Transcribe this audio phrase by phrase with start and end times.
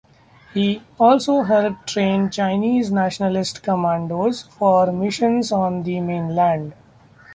[0.55, 6.73] He also helped train Chinese Nationalist commandos for missions on the mainland.